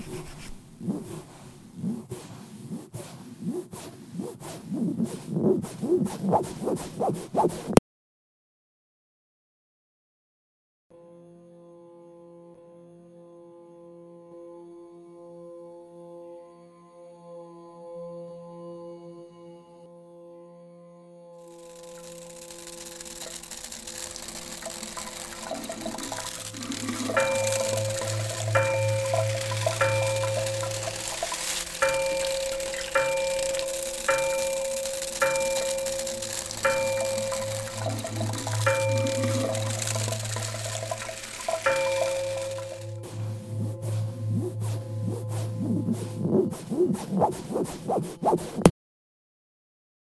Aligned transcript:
Oof, 46.29 46.71
oof, 46.71 47.07
oof, 47.19 47.51
oof, 47.53 47.89
oof, 47.89 47.89
oof, 47.89 48.23
oof. 48.23 48.28